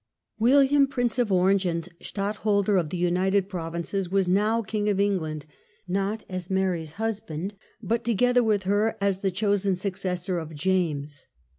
[0.39, 5.45] William, Prince of Orange, and Stadtholder of the United Provinces, was now King of England,
[5.87, 10.55] not as Mary's husband, but together with her as the The new chosen successor of
[10.55, 11.27] James.